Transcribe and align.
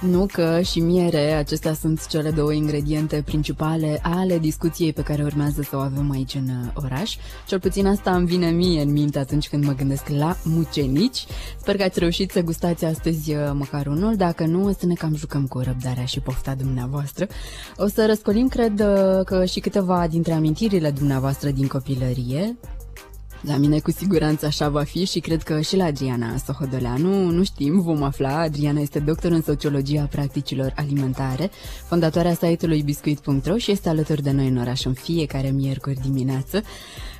Nucă 0.00 0.60
și 0.60 0.80
miere, 0.80 1.32
acestea 1.32 1.74
sunt 1.74 2.06
cele 2.06 2.30
două 2.30 2.52
ingrediente 2.52 3.22
principale 3.24 3.98
ale 4.02 4.38
discuției 4.38 4.92
pe 4.92 5.02
care 5.02 5.22
urmează 5.22 5.62
să 5.62 5.76
o 5.76 5.78
avem 5.78 6.10
aici 6.10 6.34
în 6.34 6.48
uh, 6.48 6.70
oraș. 6.74 7.16
Cel 7.46 7.60
puțin 7.60 7.86
asta 7.86 8.14
îmi 8.14 8.26
vine 8.26 8.50
mie 8.50 8.82
în 8.82 8.92
minte 8.92 9.18
atunci 9.18 9.48
când 9.48 9.64
mă 9.64 9.72
gândesc 9.72 10.08
la 10.08 10.36
mucenici. 10.44 11.26
Sper 11.60 11.76
că 11.76 11.82
ați 11.82 11.98
reușit 11.98 12.30
să 12.30 12.42
gustați 12.42 12.84
astăzi 12.84 13.34
uh, 13.34 13.50
măcar 13.52 13.86
unul, 13.86 14.16
dacă 14.16 14.44
nu 14.44 14.64
o 14.64 14.72
să 14.78 14.86
ne 14.86 14.94
cam 14.94 15.14
jucăm 15.14 15.46
cu 15.46 15.58
răbdarea 15.58 16.04
și 16.04 16.20
pofta 16.20 16.54
dumneavoastră. 16.54 17.26
O 17.76 17.86
să 17.86 18.06
răscolim, 18.06 18.48
cred 18.48 18.80
uh, 18.80 19.24
că 19.24 19.44
și 19.44 19.60
câteva 19.60 20.06
dintre 20.06 20.32
amintirile 20.32 20.90
dumneavoastră 20.90 21.50
din 21.50 21.66
copilărie, 21.66 22.56
la 23.40 23.56
mine 23.56 23.78
cu 23.78 23.90
siguranță 23.90 24.46
așa 24.46 24.68
va 24.68 24.82
fi 24.82 25.04
și 25.04 25.20
cred 25.20 25.42
că 25.42 25.60
și 25.60 25.76
la 25.76 25.84
Adriana 25.84 26.36
Sohodoleanu, 26.36 27.30
nu 27.30 27.44
știm, 27.44 27.80
vom 27.80 28.02
afla. 28.02 28.40
Adriana 28.40 28.80
este 28.80 28.98
doctor 28.98 29.30
în 29.30 29.42
sociologia 29.42 30.08
practicilor 30.10 30.72
alimentare, 30.76 31.50
fondatoarea 31.88 32.34
site-ului 32.34 32.82
biscuit.ro 32.82 33.56
și 33.56 33.70
este 33.70 33.88
alături 33.88 34.22
de 34.22 34.30
noi 34.30 34.48
în 34.48 34.56
oraș 34.56 34.84
în 34.84 34.92
fiecare 34.92 35.50
miercuri 35.50 36.00
dimineață. 36.00 36.62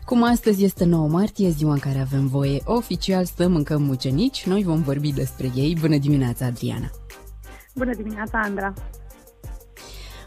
Cum 0.04 0.22
astăzi 0.22 0.64
este 0.64 0.84
9 0.84 1.08
martie, 1.08 1.48
ziua 1.48 1.72
în 1.72 1.78
care 1.78 1.98
avem 1.98 2.26
voie 2.26 2.60
oficial 2.64 3.24
să 3.24 3.48
mâncăm 3.48 3.82
mucenici, 3.82 4.46
noi 4.46 4.62
vom 4.62 4.82
vorbi 4.82 5.12
despre 5.12 5.50
ei. 5.54 5.76
Bună 5.80 5.98
dimineața, 5.98 6.46
Adriana! 6.46 6.90
Bună 7.74 7.94
dimineața, 7.94 8.38
Andra! 8.38 8.74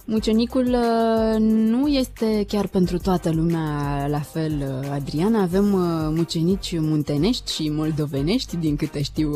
Mucenicul 0.05 0.66
uh, 0.66 1.35
nu 1.39 1.88
este 1.88 2.45
chiar 2.47 2.67
pentru 2.67 2.97
toată 2.97 3.31
lumea 3.31 4.08
la 4.08 4.19
fel, 4.19 4.52
uh, 4.52 4.89
Adriana. 4.91 5.41
Avem 5.41 5.73
uh, 5.73 6.14
mucenici 6.16 6.80
muntenești 6.80 7.53
și 7.53 7.69
moldovenești, 7.69 8.58
din 8.58 8.75
câte 8.75 9.02
știu 9.02 9.31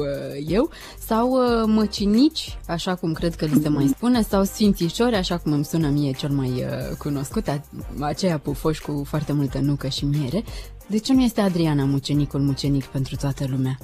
eu, 0.47 0.69
sau 0.99 1.37
măcinici, 1.65 2.57
așa 2.67 2.95
cum 2.95 3.13
cred 3.13 3.35
că 3.35 3.45
li 3.45 3.61
se 3.61 3.69
mai 3.69 3.87
spune, 3.87 4.21
sau 4.21 4.43
sfințișori, 4.43 5.15
așa 5.15 5.37
cum 5.37 5.51
îmi 5.51 5.65
sună 5.65 5.87
mie 5.87 6.11
cel 6.11 6.29
mai 6.29 6.65
cunoscut, 6.97 7.61
aceea 7.99 8.37
pufoși 8.37 8.81
cu 8.81 9.03
foarte 9.07 9.33
multă 9.33 9.59
nucă 9.59 9.87
și 9.87 10.05
miere. 10.05 10.43
De 10.87 10.97
ce 10.97 11.13
nu 11.13 11.21
este 11.21 11.41
Adriana 11.41 11.83
mucenicul 11.83 12.39
mucenic 12.39 12.85
pentru 12.85 13.15
toată 13.15 13.45
lumea? 13.49 13.77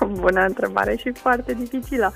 Bună 0.20 0.44
întrebare 0.46 0.96
și 0.96 1.12
foarte 1.14 1.54
dificilă. 1.54 2.12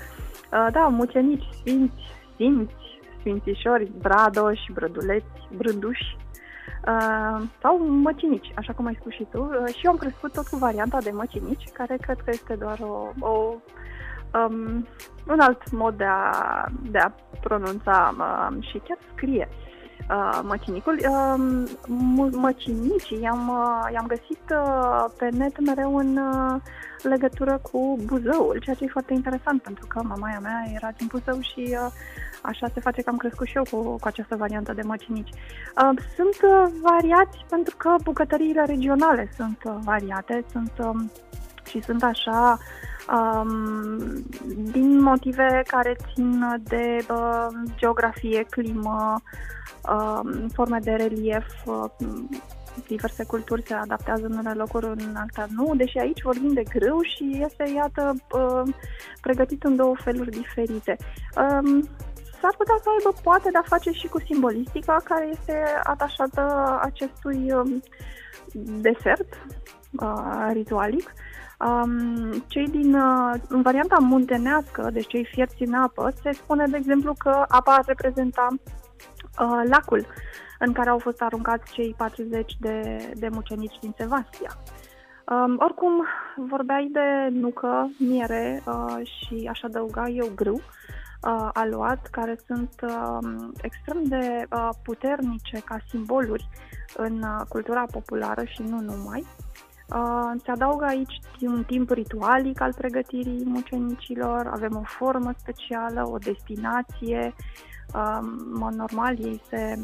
Da, 0.49 0.87
mucenici, 0.87 1.43
sfinți, 1.59 1.93
simți, 2.37 2.73
sfințișori, 3.19 3.91
bradoși, 4.01 4.71
brăduleți, 4.73 5.47
brânduși 5.57 6.17
uh, 6.87 7.41
sau 7.61 7.87
măcinici, 7.87 8.51
așa 8.55 8.73
cum 8.73 8.85
ai 8.85 8.97
spus 8.99 9.13
și 9.13 9.27
tu. 9.31 9.39
Uh, 9.39 9.73
și 9.75 9.85
eu 9.85 9.91
am 9.91 9.97
crescut 9.97 10.33
tot 10.33 10.47
cu 10.47 10.57
varianta 10.57 10.97
de 11.01 11.11
măcinici, 11.11 11.69
care 11.73 11.97
cred 12.01 12.17
că 12.17 12.29
este 12.33 12.55
doar 12.55 12.79
o, 12.81 13.11
o 13.19 13.53
um, 14.33 14.87
un 15.27 15.39
alt 15.39 15.71
mod 15.71 15.97
de 15.97 16.05
a, 16.07 16.31
de 16.91 16.97
a 16.97 17.11
pronunța 17.41 18.15
um, 18.17 18.61
și 18.61 18.77
chiar 18.77 18.97
scrie 19.15 19.47
uh, 19.51 19.66
măcinicul. 20.43 20.99
Uh, 21.09 21.63
măcinicii 22.31 23.21
i-am, 23.21 23.49
uh, 23.49 23.91
i-am 23.93 24.05
găsit 24.07 24.41
uh, 24.51 25.05
pe 25.17 25.29
net 25.31 25.59
mereu 25.59 25.95
în 25.95 26.17
uh, 26.17 26.61
legătură 27.01 27.59
cu 27.71 27.99
Buzăul, 28.05 28.59
ceea 28.63 28.75
ce 28.75 28.83
e 28.83 28.87
foarte 28.97 29.13
interesant 29.13 29.61
pentru 29.61 29.85
că 29.87 30.01
mamaia 30.03 30.39
mea 30.39 30.63
era 30.75 30.91
din 30.97 31.07
Buzău 31.09 31.39
și 31.39 31.77
uh, 31.83 31.91
așa 32.41 32.67
se 32.73 32.79
face 32.79 33.01
că 33.01 33.09
am 33.09 33.17
crescut 33.17 33.47
și 33.47 33.57
eu 33.57 33.65
cu, 33.71 33.95
cu 33.99 34.07
această 34.07 34.35
variantă 34.35 34.73
de 34.73 34.81
măcinici. 34.81 35.29
Uh, 35.29 36.01
sunt 36.15 36.37
uh, 36.41 36.71
variați 36.81 37.45
pentru 37.49 37.75
că 37.77 37.95
bucătăriile 38.03 38.63
regionale 38.65 39.31
sunt 39.35 39.57
uh, 39.65 39.75
variate, 39.83 40.45
sunt 40.51 40.71
um, 40.77 41.11
și 41.69 41.81
sunt 41.81 42.03
așa 42.03 42.57
um, 43.11 44.07
din 44.71 45.01
motive 45.01 45.63
care 45.67 45.95
țin 46.13 46.61
de 46.63 47.05
uh, 47.11 47.47
geografie, 47.75 48.45
climă, 48.49 49.21
uh, 49.89 50.45
forme 50.53 50.79
de 50.81 50.91
relief, 50.91 51.45
uh, 51.65 51.89
diverse 52.87 53.23
culturi 53.23 53.63
se 53.67 53.73
adaptează 53.73 54.25
în 54.25 54.31
unele 54.31 54.53
locuri, 54.53 54.85
în 54.85 55.15
alta 55.15 55.47
nu, 55.49 55.75
deși 55.75 55.97
aici 55.97 56.21
vorbim 56.21 56.53
de 56.53 56.63
grâu 56.63 57.01
și 57.01 57.41
este, 57.45 57.71
iată, 57.75 58.15
uh, 58.31 58.73
pregătit 59.21 59.63
în 59.63 59.75
două 59.75 59.95
feluri 60.03 60.29
diferite. 60.29 60.97
Um, 61.37 61.89
s-ar 62.41 62.53
putea 62.57 62.77
să 62.81 62.89
aibă 62.97 63.19
poate 63.23 63.49
de-a 63.51 63.63
face 63.65 63.91
și 63.91 64.07
cu 64.07 64.19
simbolistica 64.19 64.97
care 65.03 65.29
este 65.31 65.63
atașată 65.83 66.77
acestui 66.81 67.51
um, 67.53 67.83
desert 68.81 69.27
uh, 70.01 70.49
ritualic. 70.51 71.13
Um, 71.59 72.43
cei 72.47 72.67
din, 72.67 72.95
uh, 72.95 73.33
în 73.47 73.61
varianta 73.61 73.97
muntenească, 73.99 74.89
deci 74.93 75.07
cei 75.07 75.25
fierți 75.25 75.63
în 75.63 75.73
apă, 75.73 76.13
se 76.21 76.31
spune, 76.31 76.65
de 76.67 76.77
exemplu, 76.77 77.13
că 77.17 77.45
apa 77.47 77.73
ar 77.73 77.83
reprezenta 77.85 78.47
uh, 78.51 79.61
lacul 79.69 80.05
în 80.59 80.73
care 80.73 80.89
au 80.89 80.99
fost 80.99 81.21
aruncați 81.21 81.71
cei 81.71 81.93
40 81.97 82.55
de, 82.59 82.81
de 83.13 83.29
mucenici 83.29 83.79
din 83.81 83.93
Sevastia. 83.97 84.51
Um, 85.31 85.57
oricum, 85.59 86.05
vorbeai 86.49 86.89
de 86.91 87.27
nucă, 87.31 87.91
miere 87.99 88.63
uh, 88.65 88.95
și 89.03 89.47
aș 89.49 89.61
adăuga 89.61 90.07
eu 90.07 90.31
grâu 90.35 90.53
uh, 90.55 91.49
aluat, 91.53 92.07
care 92.11 92.39
sunt 92.45 92.71
uh, 92.81 93.29
extrem 93.61 94.03
de 94.03 94.45
uh, 94.51 94.69
puternice 94.83 95.61
ca 95.65 95.77
simboluri 95.89 96.49
în 96.95 97.21
uh, 97.21 97.41
cultura 97.49 97.85
populară 97.91 98.43
și 98.43 98.61
nu 98.61 98.79
numai. 98.79 99.25
Uh, 99.95 100.41
se 100.43 100.51
adaugă 100.51 100.85
aici 100.85 101.19
un 101.41 101.63
timp 101.63 101.89
ritualic 101.89 102.61
al 102.61 102.73
pregătirii 102.73 103.43
mucenicilor, 103.45 104.47
avem 104.47 104.75
o 104.75 104.83
formă 104.83 105.33
specială, 105.37 106.07
o 106.07 106.17
destinație. 106.17 107.33
Uh, 107.93 108.17
în 108.21 108.53
mod 108.53 108.73
normal, 108.73 109.19
ei 109.19 109.41
se, 109.49 109.79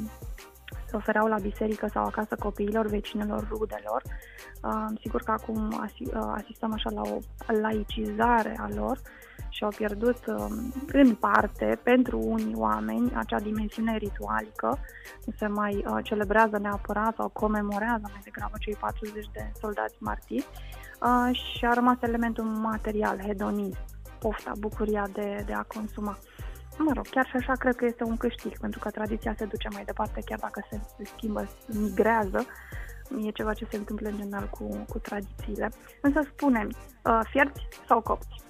se 0.94 1.00
ofereau 1.00 1.28
la 1.28 1.40
biserică 1.40 1.88
sau 1.94 2.06
acasă 2.06 2.36
copiilor, 2.40 2.86
vecinilor, 2.88 3.48
rudelor. 3.50 4.02
Uh, 4.64 5.00
sigur 5.02 5.22
că 5.22 5.32
acum 5.32 5.80
asi, 5.82 6.04
uh, 6.04 6.34
asistăm 6.36 6.74
așa 6.74 6.90
la 6.90 7.02
o 7.02 7.18
laicizare 7.62 8.56
a 8.60 8.68
lor 8.76 9.00
și 9.50 9.64
au 9.64 9.70
pierdut 9.76 10.26
um, 10.26 10.74
în 10.92 11.16
parte 11.16 11.80
pentru 11.84 12.20
unii 12.24 12.56
oameni 12.56 13.12
acea 13.16 13.40
dimensiune 13.40 13.98
ritualică, 13.98 14.80
nu 15.26 15.34
se 15.38 15.48
mai 15.48 15.76
uh, 15.76 15.98
celebrează 16.04 16.58
neapărat 16.58 17.16
sau 17.16 17.30
comemorează 17.30 18.06
mai 18.12 18.22
degrabă 18.24 18.56
cei 18.60 18.76
40 18.80 19.30
de 19.34 19.52
soldați 19.60 19.96
martiri 20.00 20.48
uh, 21.02 21.36
și 21.38 21.66
a 21.66 21.74
rămas 21.74 21.98
elementul 22.02 22.44
material, 22.44 23.20
hedonist, 23.20 23.84
pofta, 24.20 24.52
bucuria 24.60 25.08
de, 25.14 25.44
de 25.46 25.54
a 25.54 25.64
consuma. 25.64 26.18
Mă 26.78 26.92
rog, 26.94 27.08
chiar 27.08 27.26
și 27.26 27.36
așa 27.36 27.54
cred 27.54 27.76
că 27.76 27.86
este 27.86 28.04
un 28.04 28.18
câștig, 28.18 28.58
pentru 28.58 28.80
că 28.80 28.90
tradiția 28.90 29.36
se 29.38 29.46
duce 29.46 29.68
mai 29.72 29.84
departe, 29.86 30.22
chiar 30.26 30.40
dacă 30.40 30.66
se, 30.70 30.80
se 30.98 31.12
schimbă, 31.16 31.48
migrează, 31.68 32.46
e 33.26 33.32
ceva 33.32 33.54
ce 33.54 33.68
se 33.70 33.78
întâmplă 33.78 34.10
în 34.10 34.18
general 34.18 34.48
cu, 34.50 34.86
cu 34.90 34.98
tradițiile. 35.00 35.72
Însă 36.02 36.20
spunem, 36.32 36.70
uh, 37.04 37.20
fierți 37.30 37.68
sau 37.88 38.02
copți? 38.02 38.42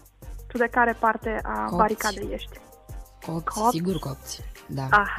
Tu 0.47 0.57
de 0.57 0.67
care 0.67 0.95
parte 1.00 1.39
a 1.44 1.59
copți. 1.59 1.75
baricadei 1.75 2.33
ești? 2.33 2.59
Copți, 3.25 3.59
copți, 3.59 3.75
sigur 3.75 4.00
copți, 4.00 4.44
da. 4.67 4.88
Ah, 4.89 5.09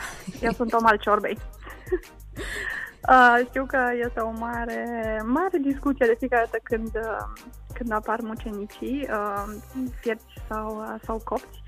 eu 0.40 0.52
sunt 0.52 0.72
om 0.72 0.86
al 0.86 0.96
ciorbei. 0.96 1.38
uh, 3.10 3.46
știu 3.48 3.66
că 3.66 3.90
este 4.04 4.20
o 4.20 4.30
mare, 4.30 5.22
mare 5.24 5.58
discuție 5.58 6.06
de 6.06 6.16
fiecare 6.18 6.44
dată 6.44 6.58
când, 6.62 6.96
uh, 6.96 7.44
când 7.74 7.92
apar 7.92 8.20
mucenicii, 8.20 9.08
uh, 9.10 9.44
fierți 10.00 10.24
sau, 10.48 10.78
uh, 10.78 11.00
sau 11.04 11.20
copți. 11.24 11.62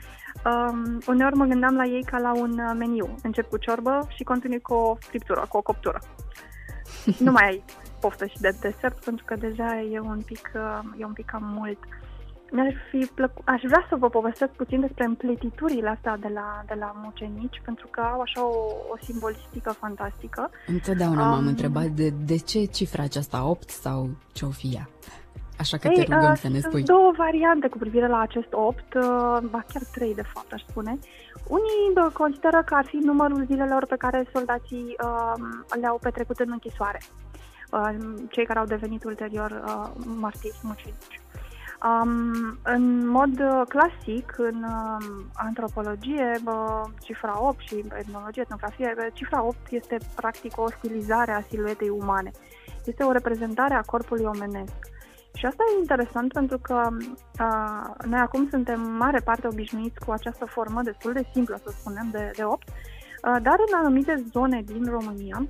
Um, 0.47 0.99
uneori 1.07 1.35
mă 1.35 1.45
gândeam 1.45 1.77
la 1.77 1.85
ei 1.85 2.03
ca 2.03 2.19
la 2.19 2.35
un 2.35 2.59
uh, 2.59 2.75
meniu. 2.79 3.15
Încep 3.23 3.49
cu 3.49 3.57
ciorbă 3.57 4.07
și 4.09 4.25
continui 4.25 4.61
cu 4.61 4.75
o 4.75 4.95
friptură, 5.01 5.47
cu 5.49 5.57
o 5.57 5.63
coptură. 5.63 6.01
nu 7.25 7.31
mai 7.31 7.47
ai 7.47 7.65
poftă 8.01 8.27
și 8.27 8.41
de 8.41 8.57
desert, 8.61 9.05
pentru 9.05 9.25
că 9.25 9.35
deja 9.35 9.81
e 9.81 10.01
un 10.01 10.21
pic, 10.25 10.51
uh, 10.55 11.01
e 11.01 11.05
un 11.05 11.13
pic 11.13 11.25
cam 11.25 11.45
mult. 11.45 11.79
Uh, 11.79 12.07
mi-ar 12.51 12.75
fi 12.91 13.11
plăcut, 13.15 13.43
aș 13.47 13.61
vrea 13.63 13.87
să 13.89 13.97
vă 13.97 14.09
povestesc 14.09 14.53
puțin 14.53 14.81
despre 14.81 15.05
împletiturile 15.05 15.89
astea 15.89 16.17
de 16.17 16.31
la, 16.35 16.63
de 16.67 16.75
la 16.79 16.93
mucenici, 17.05 17.63
pentru 17.65 17.87
că 17.91 18.01
au 18.01 18.21
așa 18.21 18.47
o, 18.47 18.57
o 18.93 18.97
simbolistică 19.03 19.71
fantastică. 19.79 20.51
Întotdeauna 20.67 21.23
um, 21.23 21.29
m-am 21.29 21.47
întrebat 21.47 21.87
de, 21.87 22.09
de 22.25 22.37
ce 22.37 22.65
cifra 22.65 23.03
aceasta 23.03 23.49
8 23.49 23.71
sau 23.71 24.11
ce-o 24.33 24.51
fi 24.51 24.69
ea. 24.75 24.89
Așa 25.59 25.77
că 25.77 25.89
ei, 25.89 25.95
te 25.95 26.15
rugăm 26.15 26.31
uh, 26.31 26.39
să 26.39 26.49
ne 26.49 26.59
spui. 26.59 26.71
Sunt 26.71 26.85
două 26.85 27.13
variante 27.17 27.69
cu 27.69 27.79
privire 27.79 28.09
la 28.09 28.21
acest 28.21 28.49
8, 28.51 28.79
uh, 28.79 29.03
ba 29.51 29.65
chiar 29.73 29.83
trei 29.93 30.15
de 30.15 30.23
fapt 30.33 30.53
aș 30.53 30.63
spune. 30.69 30.99
Unii 31.49 32.07
uh, 32.07 32.13
consideră 32.13 32.63
că 32.67 32.75
ar 32.75 32.85
fi 32.87 32.97
numărul 32.97 33.45
zilelor 33.45 33.87
pe 33.87 33.97
care 33.97 34.29
soldații 34.33 34.97
uh, 35.03 35.33
le-au 35.81 35.99
petrecut 36.03 36.39
în 36.39 36.49
închisoare. 36.51 37.01
Uh, 37.71 37.89
cei 38.31 38.47
care 38.47 38.59
au 38.59 38.65
devenit 38.65 39.05
ulterior 39.05 39.63
uh, 39.67 40.05
martiri 40.21 40.61
mucenici. 40.63 41.21
Um, 41.85 42.59
în 42.63 43.09
mod 43.09 43.41
uh, 43.41 43.63
clasic, 43.69 44.35
în 44.37 44.63
uh, 44.63 45.07
antropologie, 45.35 46.41
uh, 46.45 46.83
cifra 47.01 47.47
8 47.47 47.59
și 47.59 47.85
etnologie, 47.99 48.43
etnografie, 48.43 48.95
uh, 48.99 49.07
cifra 49.13 49.43
8 49.43 49.57
este 49.71 49.99
practic 50.15 50.61
o 50.61 50.71
stilizare 50.71 51.33
a 51.33 51.41
siluetei 51.41 51.89
umane. 51.89 52.31
Este 52.85 53.03
o 53.03 53.13
reprezentare 53.13 53.75
a 53.75 53.81
corpului 53.81 54.25
omenesc. 54.25 54.75
Și 55.37 55.47
asta 55.47 55.63
e 55.69 55.81
interesant 55.81 56.33
pentru 56.33 56.59
că 56.59 56.89
uh, 56.93 58.07
noi 58.11 58.19
acum 58.19 58.49
suntem 58.51 58.81
mare 58.81 59.21
parte 59.25 59.47
obișnuiți 59.47 60.05
cu 60.05 60.11
această 60.11 60.45
formă 60.45 60.83
destul 60.83 61.13
de 61.13 61.29
simplă, 61.33 61.61
să 61.65 61.75
spunem, 61.79 62.09
de, 62.13 62.31
de 62.37 62.45
8, 62.45 62.69
uh, 62.69 62.75
dar 63.23 63.57
în 63.67 63.79
anumite 63.79 64.25
zone 64.33 64.63
din 64.63 64.85
România 64.91 65.47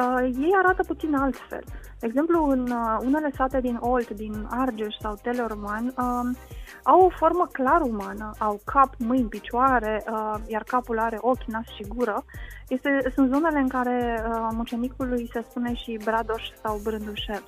uh, 0.00 0.20
ei 0.20 0.52
arată 0.62 0.82
puțin 0.82 1.14
altfel. 1.14 1.64
De 2.00 2.06
exemplu, 2.06 2.44
în 2.44 2.60
uh, 2.60 2.98
unele 3.04 3.30
sate 3.36 3.60
din 3.60 3.76
Olt, 3.80 4.10
din 4.10 4.46
Argeș 4.50 4.94
sau 5.00 5.18
Teleorman, 5.22 5.86
uh, 5.86 6.36
au 6.82 7.00
o 7.00 7.08
formă 7.08 7.48
clar 7.52 7.80
umană, 7.80 8.30
au 8.38 8.60
cap, 8.64 8.94
mâini, 8.98 9.28
picioare, 9.28 10.04
uh, 10.10 10.34
iar 10.46 10.62
capul 10.62 10.98
are 10.98 11.18
ochi, 11.20 11.44
nas 11.44 11.64
și 11.76 11.84
gură. 11.88 12.24
Este, 12.68 13.12
sunt 13.14 13.32
zonele 13.32 13.58
în 13.58 13.68
care 13.68 14.24
uh, 14.28 14.48
mucenicului 14.50 15.30
se 15.32 15.44
spune 15.48 15.74
și 15.74 16.00
bradoș 16.04 16.42
sau 16.62 16.80
brândușel. 16.82 17.42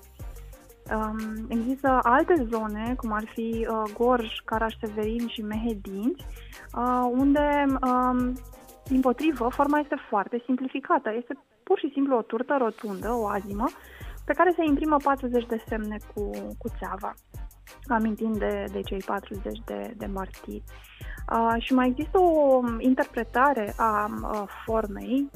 Um, 0.92 1.46
există 1.48 1.98
alte 2.02 2.46
zone, 2.50 2.94
cum 2.96 3.12
ar 3.12 3.24
fi 3.34 3.66
uh, 3.70 3.92
Gorj, 3.98 4.40
Caraș-Severin 4.44 5.28
și 5.28 5.42
Mehedinți, 5.42 6.26
uh, 6.76 7.10
unde, 7.10 7.64
um, 7.82 8.32
din 8.84 9.00
potrivă, 9.00 9.48
forma 9.48 9.78
este 9.78 9.96
foarte 10.08 10.42
simplificată. 10.44 11.12
Este 11.16 11.38
pur 11.62 11.78
și 11.78 11.90
simplu 11.92 12.16
o 12.16 12.22
turtă 12.22 12.56
rotundă, 12.58 13.12
o 13.12 13.28
azimă, 13.28 13.64
pe 14.24 14.32
care 14.32 14.52
se 14.56 14.64
imprimă 14.64 14.96
40 15.02 15.46
de 15.46 15.62
semne 15.68 15.96
cu, 16.14 16.30
cu 16.58 16.68
țeava, 16.78 17.14
amintind 17.88 18.38
de, 18.38 18.64
de 18.72 18.80
cei 18.80 19.02
40 19.06 19.58
de, 19.64 19.94
de 19.96 20.06
martiri. 20.06 20.62
Uh, 21.32 21.54
și 21.58 21.72
mai 21.72 21.88
există 21.88 22.18
o 22.18 22.60
interpretare 22.78 23.74
a 23.76 24.10
uh, 24.22 24.42
formei 24.64 25.30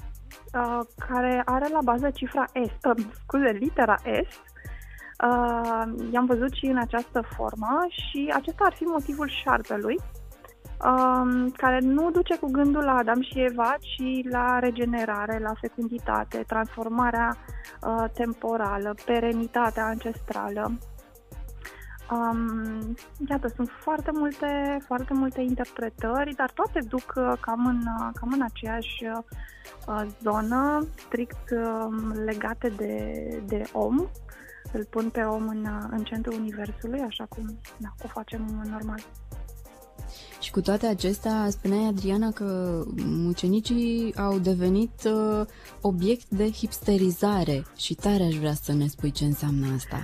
uh, 0.55 0.81
care 1.09 1.43
are 1.45 1.69
la 1.69 1.81
bază 1.85 2.11
cifra 2.11 2.45
S, 2.45 2.85
uh, 2.85 3.05
scuze, 3.25 3.51
litera 3.51 3.97
S, 3.97 4.07
uh, 4.07 4.57
i-am 6.13 6.27
văzut 6.27 6.53
și 6.53 6.67
în 6.67 6.79
această 6.79 7.21
formă 7.37 7.87
și 7.89 8.33
acesta 8.35 8.65
ar 8.65 8.73
fi 8.73 8.83
motivul 8.83 9.29
șarpelui, 9.29 9.99
um, 10.85 11.51
care 11.51 11.79
nu 11.81 12.11
duce 12.11 12.39
cu 12.39 12.51
gândul 12.51 12.83
la 12.83 12.97
Adam 12.97 13.23
și 13.23 13.41
Eva, 13.41 13.75
ci 13.81 14.31
la 14.31 14.59
regenerare, 14.59 15.39
la 15.39 15.53
fecunditate, 15.61 16.45
transformarea 16.47 17.37
uh, 17.83 18.05
temporală, 18.15 18.95
perenitatea 19.05 19.87
ancestrală. 19.87 20.79
Um, 22.11 22.95
iată, 23.29 23.49
sunt 23.49 23.71
foarte 23.81 24.11
multe, 24.15 24.79
foarte 24.87 25.15
multe 25.15 25.41
interpretări, 25.41 26.35
dar 26.35 26.51
toate 26.51 26.81
duc 26.89 27.13
uh, 27.17 27.33
cam 27.41 27.67
în, 27.67 27.77
uh, 27.77 28.09
cam 28.15 28.33
în 28.33 28.43
aceeași 28.43 29.05
uh, 29.87 30.07
zonă, 30.23 30.87
strict 30.97 31.51
uh, 31.51 31.87
legate 32.25 32.69
de, 32.69 33.13
de 33.47 33.63
om. 33.73 34.09
Îl 34.73 34.85
pun 34.91 35.11
pe 35.11 35.21
om 35.21 35.49
în, 35.49 35.65
uh, 35.65 35.89
în 35.91 36.05
centrul 36.05 36.35
universului, 36.35 37.01
așa 37.01 37.25
cum 37.25 37.59
da, 37.77 37.89
o 38.05 38.09
facem 38.09 38.65
normal. 38.71 39.01
Și 40.41 40.51
cu 40.51 40.61
toate 40.61 40.87
acestea, 40.87 41.47
spuneai, 41.51 41.87
Adriana, 41.87 42.31
că 42.31 42.83
mucenicii 43.05 44.15
au 44.17 44.39
devenit 44.39 45.05
uh, 45.05 45.47
obiect 45.81 46.29
de 46.29 46.51
hipsterizare 46.51 47.65
și 47.77 47.95
tare 47.95 48.23
aș 48.23 48.35
vrea 48.35 48.55
să 48.55 48.73
ne 48.73 48.87
spui 48.87 49.11
ce 49.11 49.25
înseamnă 49.25 49.67
asta. 49.75 49.97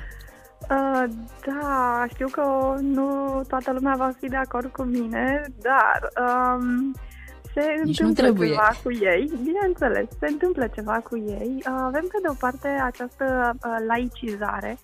Uh, 0.71 1.05
da, 1.47 2.05
știu 2.09 2.29
că 2.29 2.77
nu 2.81 3.41
toată 3.49 3.73
lumea 3.73 3.95
va 3.97 4.13
fi 4.21 4.29
de 4.29 4.37
acord 4.37 4.73
cu 4.73 4.83
mine, 4.83 5.45
dar 5.61 6.13
um, 6.27 6.95
se 7.55 7.81
Nici 7.85 8.01
întâmplă 8.01 8.07
nu 8.07 8.13
trebuie. 8.13 8.49
ceva 8.49 8.71
cu 8.83 8.93
ei. 8.93 9.33
Bineînțeles, 9.43 10.07
se 10.19 10.27
întâmplă 10.27 10.67
ceva 10.75 10.99
cu 10.99 11.17
ei. 11.17 11.55
Uh, 11.57 11.81
avem 11.83 12.07
pe 12.13 12.19
de 12.23 12.29
o 12.29 12.35
parte 12.39 12.69
această 12.69 13.55
uh, 13.55 13.77
laicizare. 13.87 14.79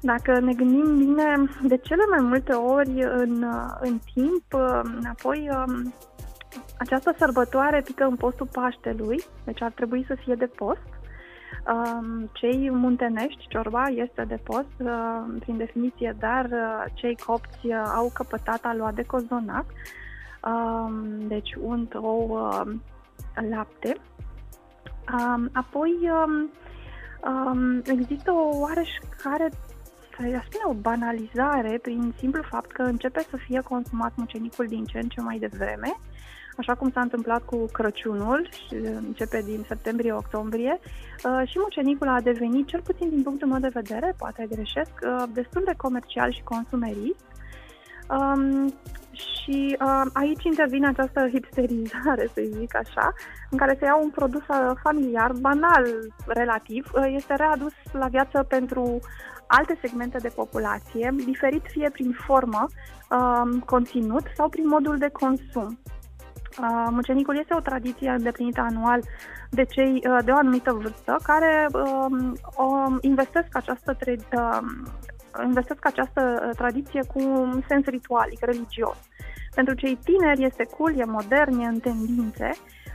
Dacă 0.00 0.40
ne 0.40 0.52
gândim 0.52 0.98
bine, 0.98 1.44
de 1.62 1.76
cele 1.76 2.02
mai 2.10 2.20
multe 2.20 2.52
ori 2.52 3.02
în, 3.02 3.42
uh, 3.42 3.76
în 3.80 3.98
timp, 4.14 4.44
uh, 4.52 4.80
apoi 5.08 5.48
um, 5.52 5.92
această 6.78 7.14
sărbătoare 7.18 7.80
pică 7.80 8.04
în 8.04 8.16
postul 8.16 8.48
Paștelui, 8.52 9.22
deci 9.44 9.62
ar 9.62 9.70
trebui 9.70 10.04
să 10.08 10.14
fie 10.24 10.34
de 10.34 10.46
post. 10.46 10.88
Um, 11.74 12.30
cei 12.32 12.70
muntenești, 12.70 13.46
ciorba 13.48 13.86
este 13.86 14.24
de 14.28 14.38
post, 14.42 14.72
uh, 14.78 14.90
prin 15.38 15.56
definiție, 15.56 16.16
dar 16.18 16.44
uh, 16.44 16.84
cei 16.94 17.16
copți 17.26 17.66
uh, 17.66 17.82
au 17.94 18.10
căpătat 18.14 18.60
a 18.62 18.74
lua 18.74 18.92
de 18.92 19.02
cozonac, 19.02 19.64
um, 19.64 19.74
deci 21.18 21.54
unt, 21.60 21.94
ou, 21.94 22.30
uh, 22.30 22.74
lapte. 23.50 23.96
Um, 25.12 25.48
apoi 25.52 25.94
um, 26.02 26.50
um, 27.30 27.82
există 27.84 28.32
o 28.32 28.58
oareșcare, 28.58 29.50
aș 30.18 30.44
spune 30.44 30.64
o 30.66 30.72
banalizare 30.72 31.78
prin 31.82 32.14
simplu 32.18 32.42
fapt 32.42 32.72
că 32.72 32.82
începe 32.82 33.20
să 33.30 33.36
fie 33.36 33.60
consumat 33.60 34.12
mucenicul 34.16 34.66
din 34.66 34.84
ce 34.84 34.98
în 34.98 35.08
ce 35.08 35.20
mai 35.20 35.38
devreme, 35.38 35.96
așa 36.56 36.74
cum 36.74 36.90
s-a 36.90 37.00
întâmplat 37.00 37.44
cu 37.44 37.56
Crăciunul, 37.72 38.48
și 38.50 38.74
începe 38.74 39.42
din 39.44 39.64
septembrie-octombrie, 39.68 40.80
uh, 40.80 41.48
și 41.48 41.58
mucenicul 41.58 42.08
a 42.08 42.20
devenit, 42.20 42.66
cel 42.66 42.80
puțin 42.82 43.08
din 43.08 43.22
punctul 43.22 43.48
meu 43.48 43.58
de 43.58 43.70
vedere, 43.72 44.14
poate 44.18 44.46
greșesc, 44.50 44.90
uh, 45.02 45.24
destul 45.32 45.62
de 45.64 45.74
comercial 45.76 46.32
și 46.32 46.42
consumerist. 46.42 47.26
Um, 49.18 49.26
și 49.48 49.76
uh, 49.80 50.02
aici 50.12 50.44
intervine 50.44 50.86
această 50.86 51.28
hipsterizare, 51.28 52.30
să 52.34 52.42
zic 52.58 52.76
așa, 52.76 53.12
în 53.50 53.58
care 53.58 53.76
se 53.78 53.84
ia 53.84 53.96
un 53.96 54.10
produs 54.10 54.42
uh, 54.48 54.70
familiar, 54.82 55.32
banal 55.40 55.86
relativ, 56.26 56.90
uh, 56.94 57.12
este 57.16 57.34
readus 57.34 57.72
la 57.92 58.06
viață 58.06 58.42
pentru 58.42 59.00
alte 59.46 59.78
segmente 59.80 60.18
de 60.18 60.32
populație, 60.34 61.14
diferit 61.24 61.62
fie 61.70 61.90
prin 61.92 62.16
formă, 62.26 62.66
uh, 63.10 63.62
conținut 63.64 64.26
sau 64.36 64.48
prin 64.48 64.66
modul 64.66 64.98
de 64.98 65.08
consum. 65.08 65.78
Uh, 66.60 66.86
mucenicul 66.90 67.38
este 67.38 67.54
o 67.54 67.60
tradiție 67.60 68.10
îndeplinită 68.10 68.60
anual 68.60 69.00
de 69.50 69.64
cei 69.64 70.02
uh, 70.08 70.18
de 70.24 70.30
o 70.30 70.36
anumită 70.36 70.72
vârstă 70.72 71.18
care 71.22 71.66
uh, 71.72 72.32
o 72.54 72.66
investesc 73.00 73.48
această 73.56 73.94
tre- 73.94 74.18
uh, 74.36 74.58
investesc 75.44 75.86
această 75.86 76.22
uh, 76.42 76.56
tradiție 76.56 77.02
cu 77.12 77.20
un 77.20 77.62
sens 77.68 77.84
ritualic, 77.84 78.40
religios. 78.40 78.98
Pentru 79.54 79.74
cei 79.74 79.98
tineri 80.04 80.44
este 80.44 80.64
cool, 80.76 80.98
e 80.98 81.04
modern, 81.04 81.58
e 81.60 81.66
în 81.66 81.78
tendințe. 81.78 82.50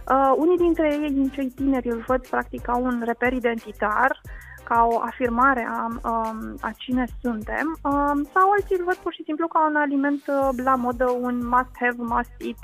Uh, 0.10 0.34
unii 0.36 0.58
dintre 0.58 0.98
ei, 1.02 1.12
din 1.12 1.30
cei 1.30 1.50
tineri, 1.50 1.90
îl 1.90 2.04
văd 2.08 2.28
practic 2.28 2.62
ca 2.62 2.78
un 2.78 3.02
reper 3.06 3.34
identitar, 3.34 4.22
ca 4.64 4.88
o 4.92 5.00
afirmare 5.00 5.68
a, 5.70 5.88
um, 6.10 6.56
a 6.62 6.72
cine 6.78 7.06
suntem, 7.22 7.80
um, 7.84 8.24
sau 8.34 8.50
alții 8.52 8.76
îl 8.80 8.84
văd 8.86 8.96
pur 8.96 9.14
și 9.14 9.24
simplu 9.24 9.48
ca 9.48 9.68
un 9.70 9.76
aliment 9.76 10.24
uh, 10.28 10.50
la 10.64 10.76
modă, 10.76 11.10
un 11.10 11.38
must-have, 11.38 11.96
must-eat, 11.98 12.62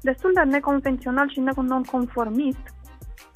destul 0.00 0.30
de 0.34 0.40
neconvențional 0.40 1.28
și 1.30 1.40
non-conformist, 1.40 2.64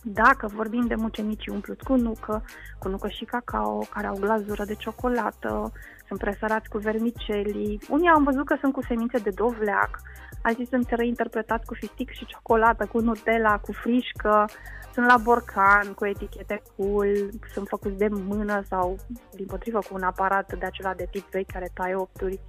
dacă 0.05 0.51
vorbim 0.55 0.87
de 0.87 0.95
mucenicii 0.95 1.53
umpluți 1.53 1.85
cu 1.85 1.95
nucă, 1.95 2.45
cu 2.79 2.89
nucă 2.89 3.09
și 3.09 3.25
cacao, 3.25 3.79
care 3.79 4.07
au 4.07 4.17
glazură 4.21 4.65
de 4.65 4.75
ciocolată, 4.75 5.73
sunt 6.07 6.19
presărați 6.19 6.69
cu 6.69 6.79
vermicelii. 6.79 7.81
Unii 7.89 8.09
am 8.09 8.25
văzut 8.25 8.45
că 8.47 8.57
sunt 8.61 8.73
cu 8.73 8.83
semințe 8.83 9.19
de 9.19 9.31
dovleac, 9.31 10.01
alții 10.43 10.67
sunt 10.67 10.91
reinterpretați 10.91 11.67
cu 11.67 11.75
fistic 11.75 12.11
și 12.11 12.27
ciocolată, 12.27 12.87
cu 12.87 13.01
Nutella, 13.01 13.59
cu 13.59 13.73
frișcă, 13.73 14.45
sunt 14.93 15.07
la 15.07 15.17
borcan, 15.17 15.93
cu 15.95 16.07
etichete 16.07 16.63
cool, 16.77 17.31
sunt 17.53 17.69
făcuți 17.69 17.97
de 17.97 18.09
mână 18.09 18.63
sau, 18.69 18.97
din 19.33 19.47
potrivă, 19.47 19.79
cu 19.79 19.95
un 19.95 20.03
aparat 20.03 20.59
de 20.59 20.67
acela 20.67 20.95
de 20.95 21.09
tip 21.11 21.31
vechi 21.31 21.53
care 21.53 21.71
taie 21.75 21.95
opturi. 21.95 22.41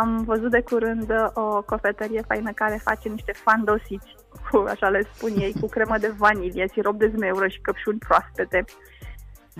Am 0.00 0.24
văzut 0.24 0.50
de 0.50 0.60
curând 0.60 1.12
o 1.34 1.62
cofetărie 1.62 2.22
faină 2.26 2.50
care 2.52 2.80
face 2.82 3.08
niște 3.08 3.32
fandosiți, 3.32 4.16
cu, 4.50 4.64
așa 4.68 4.88
le 4.88 5.02
spun 5.14 5.30
ei, 5.36 5.54
cu 5.60 5.66
cremă 5.66 5.98
de 5.98 6.14
vanilie, 6.16 6.68
sirop 6.72 6.98
de 6.98 7.12
zmeură 7.14 7.48
și 7.48 7.60
căpșuni 7.60 7.98
proaspete. 7.98 8.64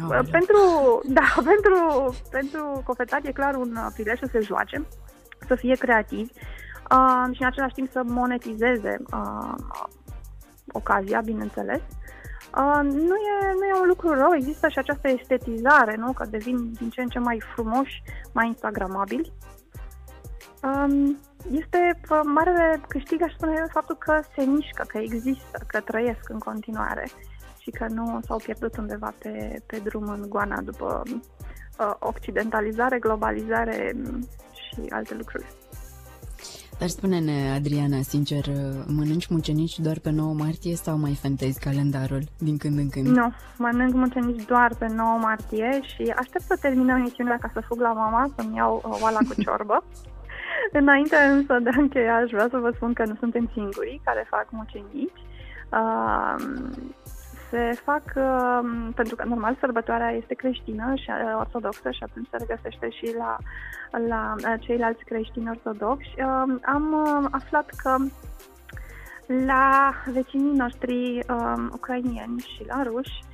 Aoleu. 0.03 0.23
Pentru, 0.31 0.59
da, 1.05 1.29
pentru, 1.51 2.15
pentru 2.31 2.83
cofetari 2.85 3.29
e 3.29 3.33
clar 3.33 3.55
un 3.55 3.77
prilej 3.95 4.19
să 4.19 4.29
se 4.33 4.41
joace, 4.41 4.87
să 5.47 5.55
fie 5.55 5.75
creativi 5.75 6.31
uh, 6.91 7.35
și 7.35 7.43
în 7.43 7.47
același 7.47 7.75
timp 7.75 7.91
să 7.91 8.03
monetizeze 8.05 8.97
uh, 9.13 9.55
ocazia, 10.73 11.21
bineînțeles. 11.21 11.81
Uh, 12.57 12.81
nu, 12.83 13.15
e, 13.15 13.53
nu 13.59 13.65
e 13.65 13.81
un 13.81 13.89
lucru 13.89 14.15
rău, 14.15 14.35
există 14.35 14.69
și 14.69 14.79
această 14.79 15.09
estetizare, 15.09 15.97
nu? 15.97 16.13
că 16.13 16.27
devin 16.31 16.73
din 16.73 16.91
ce 16.91 17.01
în 17.01 17.09
ce 17.09 17.19
mai 17.19 17.43
frumoși, 17.55 18.03
mai 18.33 18.47
instagramabili. 18.47 19.33
Um, 20.63 21.19
este 21.51 22.01
uh, 22.11 22.21
marele 22.35 22.81
câștig, 22.89 23.23
aș 23.23 23.33
spune, 23.33 23.67
faptul 23.73 23.97
că 23.97 24.21
se 24.37 24.45
mișcă, 24.45 24.85
că 24.87 24.99
există, 24.99 25.65
că 25.67 25.81
trăiesc 25.81 26.29
în 26.29 26.39
continuare 26.39 27.11
și 27.59 27.71
că 27.71 27.87
nu 27.89 28.21
s-au 28.27 28.37
pierdut 28.45 28.77
undeva 28.77 29.15
pe, 29.19 29.63
pe 29.67 29.81
drum 29.85 30.09
în 30.09 30.25
goana 30.29 30.61
după 30.61 31.03
uh, 31.07 31.95
occidentalizare, 31.99 32.99
globalizare 32.99 33.93
mm, 33.97 34.29
și 34.53 34.81
alte 34.89 35.15
lucruri. 35.15 35.47
Dar 36.79 36.89
spune-ne, 36.89 37.53
Adriana, 37.55 38.03
sincer, 38.03 38.45
mănânci 38.87 39.27
mucenici 39.27 39.79
doar 39.79 39.99
pe 39.99 40.11
9 40.11 40.35
martie 40.35 40.75
sau 40.77 40.99
mai 40.99 41.15
fentezi 41.21 41.61
calendarul 41.61 42.23
din 42.39 42.57
când 42.57 42.79
în 42.79 42.89
când? 42.89 43.07
Nu, 43.07 43.33
mănânc 43.59 43.95
mucenici 43.95 44.45
doar 44.45 44.75
pe 44.79 44.87
9 44.87 45.19
martie 45.19 45.81
și 45.83 46.13
aștept 46.17 46.45
să 46.45 46.59
terminăm 46.61 46.97
emisiunea 46.97 47.39
ca 47.41 47.51
să 47.53 47.61
fug 47.61 47.81
la 47.81 47.93
mama 47.93 48.33
să-mi 48.37 48.57
iau 48.57 48.83
uh, 48.85 48.99
oala 49.03 49.19
cu 49.19 49.35
ciorbă. 49.45 49.85
Înainte 50.73 51.17
însă 51.17 51.59
de 51.59 51.71
a 51.77 51.81
încheia, 51.81 52.17
aș 52.17 52.31
vrea 52.31 52.47
să 52.51 52.59
vă 52.59 52.71
spun 52.75 52.93
că 52.93 53.05
nu 53.05 53.15
suntem 53.19 53.51
singurii 53.53 54.01
care 54.05 54.27
fac 54.31 54.47
mucenici. 54.51 55.21
Uh, 55.73 56.35
se 57.51 57.81
fac, 57.85 58.03
uh, 58.17 58.91
pentru 58.95 59.17
că 59.17 59.25
normal 59.25 59.57
sărbătoarea 59.61 60.11
este 60.11 60.35
creștină 60.35 60.95
și 60.95 61.11
uh, 61.11 61.37
ortodoxă 61.39 61.91
și 61.91 62.03
atunci 62.03 62.29
se 62.31 62.37
regăsește 62.37 62.89
și 62.91 63.15
la, 63.19 63.37
la 64.09 64.35
uh, 64.37 64.55
ceilalți 64.61 65.05
creștini 65.05 65.49
ortodoxi. 65.49 66.15
Uh, 66.17 66.55
am 66.65 67.05
uh, 67.07 67.29
aflat 67.31 67.71
că 67.83 67.97
la 69.47 69.93
vecinii 70.13 70.57
noștri 70.57 71.25
uh, 71.29 71.67
ucrainieni 71.73 72.39
și 72.39 72.65
la 72.67 72.83
ruși 72.83 73.19
uh, 73.23 73.30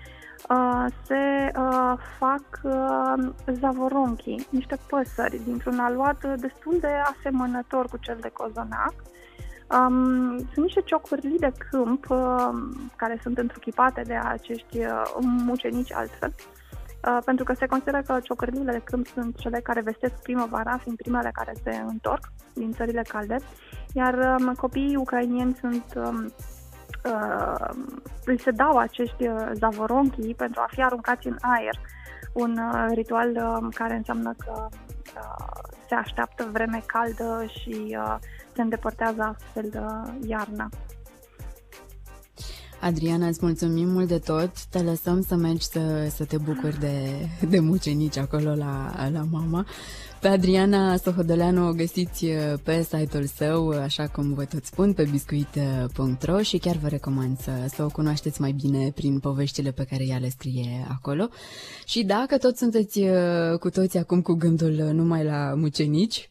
se 1.06 1.52
uh, 1.58 1.92
fac 2.18 2.44
uh, 2.62 3.32
zavoronchi, 3.52 4.46
niște 4.50 4.78
păsări 4.88 5.40
dintr-un 5.44 5.78
aluat 5.78 6.38
destul 6.40 6.76
de 6.80 6.86
asemănător 6.86 7.86
cu 7.88 7.96
cel 7.96 8.18
de 8.20 8.30
cozonac. 8.32 8.94
Um, 9.70 10.38
sunt 10.38 10.64
niște 10.64 10.80
ciocârlii 10.84 11.38
de 11.38 11.52
câmp 11.70 12.10
uh, 12.10 12.48
care 12.96 13.18
sunt 13.22 13.38
întruchipate 13.38 14.02
de 14.02 14.14
acești 14.14 14.78
uh, 14.78 15.02
mucenici 15.20 15.92
altfel, 15.92 16.34
uh, 17.08 17.18
pentru 17.24 17.44
că 17.44 17.52
se 17.52 17.66
consideră 17.66 18.02
că 18.02 18.18
ciocârlile 18.22 18.72
de 18.72 18.82
câmp 18.84 19.06
sunt 19.06 19.36
cele 19.36 19.60
care 19.60 19.80
vestesc 19.80 20.22
primăvara, 20.22 20.76
fiind 20.76 20.96
primele 20.96 21.30
care 21.34 21.52
se 21.62 21.82
întorc 21.86 22.32
din 22.54 22.72
țările 22.72 23.02
calde, 23.08 23.36
iar 23.92 24.38
um, 24.38 24.54
copiii 24.54 24.96
ucrainieni 24.96 25.54
sunt 25.60 25.84
um, 25.96 26.32
uh, 27.06 27.68
îi 28.24 28.40
se 28.40 28.50
dau 28.50 28.76
acești 28.76 29.26
uh, 29.26 29.50
zavoronchi 29.52 30.34
pentru 30.34 30.60
a 30.60 30.68
fi 30.70 30.82
aruncați 30.82 31.26
în 31.26 31.36
aer. 31.40 31.80
Un 32.32 32.58
uh, 32.58 32.86
ritual 32.94 33.30
uh, 33.30 33.74
care 33.74 33.94
înseamnă 33.94 34.34
că 34.38 34.68
uh, 34.70 35.66
se 35.88 35.94
așteaptă 35.94 36.48
vreme 36.52 36.82
caldă 36.86 37.44
și 37.48 37.96
uh, 37.98 38.16
se 38.54 38.62
îndepărtează 38.62 39.22
astfel 39.22 39.68
de 39.70 39.80
iarna. 40.26 40.68
Adriana, 42.80 43.26
îți 43.26 43.38
mulțumim 43.42 43.88
mult 43.88 44.08
de 44.08 44.18
tot. 44.18 44.64
Te 44.64 44.82
lăsăm 44.82 45.22
să 45.22 45.34
mergi 45.34 45.64
să, 45.64 46.08
să 46.14 46.24
te 46.24 46.36
bucuri 46.36 46.80
de, 46.80 47.28
de 47.48 47.60
mucenici 47.60 48.16
acolo 48.16 48.54
la, 48.54 48.94
la 49.12 49.26
mama. 49.30 49.66
Pe 50.20 50.28
Adriana 50.28 50.96
Sohodoleanu 50.96 51.68
o 51.68 51.72
găsiți 51.72 52.24
uh, 52.24 52.32
pe 52.62 52.82
site-ul 52.82 53.24
său, 53.24 53.68
așa 53.68 54.06
cum 54.06 54.34
vă 54.34 54.44
tot 54.44 54.64
spun, 54.64 54.92
pe 54.92 55.08
biscuit.ro 55.10 56.42
și 56.42 56.58
chiar 56.58 56.76
vă 56.76 56.88
recomand 56.88 57.38
să, 57.38 57.50
să 57.68 57.84
o 57.84 57.88
cunoașteți 57.88 58.40
mai 58.40 58.52
bine 58.52 58.92
prin 58.94 59.18
poveștile 59.18 59.70
pe 59.70 59.84
care 59.84 60.06
ea 60.06 60.18
le 60.18 60.28
scrie 60.28 60.86
acolo. 60.88 61.28
Și 61.84 62.04
dacă 62.04 62.38
tot 62.38 62.56
sunteți 62.56 62.98
uh, 62.98 63.58
cu 63.58 63.70
toți 63.70 63.98
acum 63.98 64.22
cu 64.22 64.32
gândul 64.32 64.72
numai 64.92 65.24
la 65.24 65.54
mucenici, 65.54 66.30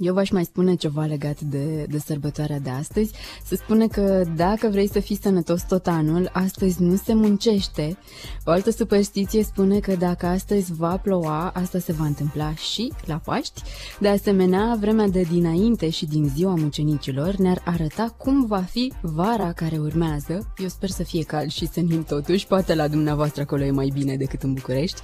eu 0.00 0.14
v-aș 0.14 0.30
mai 0.30 0.44
spune 0.44 0.74
ceva 0.74 1.04
legat 1.04 1.40
de, 1.40 1.86
de 1.88 1.98
sărbătoarea 1.98 2.58
de 2.58 2.70
astăzi. 2.70 3.12
Se 3.44 3.56
spune 3.56 3.86
că 3.86 4.24
dacă 4.36 4.68
vrei 4.68 4.88
să 4.88 5.00
fii 5.00 5.18
sănătos 5.22 5.62
tot 5.62 5.86
anul, 5.86 6.30
astăzi 6.32 6.82
nu 6.82 6.96
se 6.96 7.14
muncește. 7.14 7.98
O 8.44 8.50
altă 8.50 8.70
superstiție 8.70 9.42
spune 9.42 9.78
că 9.78 9.96
dacă 9.96 10.26
astăzi 10.26 10.72
va 10.72 10.96
ploua, 10.96 11.50
asta 11.54 11.78
se 11.78 11.92
va 11.92 12.04
întâmpla 12.04 12.54
și 12.54 12.92
la 13.06 13.20
Paști. 13.24 13.62
De 13.98 14.08
asemenea, 14.08 14.76
vremea 14.80 15.08
de 15.08 15.22
dinainte 15.30 15.90
și 15.90 16.06
din 16.06 16.28
ziua 16.34 16.54
mucenicilor 16.54 17.34
ne-ar 17.34 17.62
arăta 17.64 18.14
cum 18.18 18.46
va 18.46 18.60
fi 18.60 18.92
vara 19.00 19.52
care 19.52 19.78
urmează. 19.78 20.52
Eu 20.56 20.68
sper 20.68 20.88
să 20.88 21.02
fie 21.02 21.22
cald 21.22 21.50
și 21.50 21.68
senin 21.68 22.02
totuși, 22.02 22.46
poate 22.46 22.74
la 22.74 22.88
dumneavoastră 22.88 23.42
acolo 23.42 23.64
e 23.64 23.70
mai 23.70 23.90
bine 23.94 24.16
decât 24.16 24.42
în 24.42 24.52
București. 24.52 25.00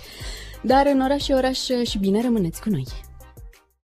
Dar 0.63 0.87
în 0.87 1.01
oraș 1.01 1.23
și 1.23 1.33
oraș 1.33 1.59
și 1.85 1.99
bine 1.99 2.23
rămâneți 2.23 2.61
cu 2.61 2.69
noi! 2.69 2.87